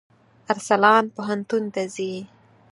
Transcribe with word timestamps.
ارسلان 0.51 1.03
پوهنتون 1.15 1.63
ته 1.73 1.81
ځي. 1.95 2.13